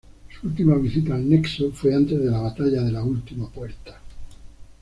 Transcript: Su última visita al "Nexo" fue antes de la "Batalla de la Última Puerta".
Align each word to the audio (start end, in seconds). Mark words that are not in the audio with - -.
Su 0.31 0.47
última 0.47 0.73
visita 0.77 1.13
al 1.13 1.29
"Nexo" 1.29 1.71
fue 1.71 1.93
antes 1.93 2.17
de 2.17 2.25
la 2.31 2.39
"Batalla 2.39 2.81
de 2.81 2.91
la 2.91 3.03
Última 3.03 3.47
Puerta". 3.51 4.01